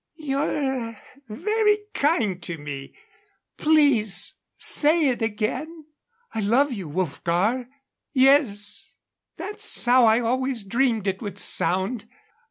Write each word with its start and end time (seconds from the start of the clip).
"You're 0.15 0.97
very 1.29 1.77
kind 1.93 2.41
to 2.41 2.57
me. 2.57 2.91
Please 3.57 4.33
say 4.57 5.09
it 5.09 5.21
again." 5.21 5.85
"I 6.33 6.39
love 6.39 6.73
you, 6.73 6.89
Wolfgar." 6.89 7.67
"Yes 8.11 8.95
that's 9.37 9.85
how 9.85 10.05
I 10.07 10.19
always 10.19 10.63
dreamed 10.63 11.05
it 11.05 11.21
would 11.21 11.37
sound. 11.37 12.09